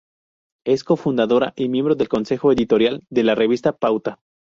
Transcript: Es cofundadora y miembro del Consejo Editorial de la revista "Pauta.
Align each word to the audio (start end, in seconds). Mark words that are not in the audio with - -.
Es 0.65 0.83
cofundadora 0.83 1.53
y 1.55 1.69
miembro 1.69 1.93
del 1.93 2.09
Consejo 2.09 2.51
Editorial 2.51 3.03
de 3.11 3.21
la 3.23 3.35
revista 3.35 3.71
"Pauta. 3.77 4.19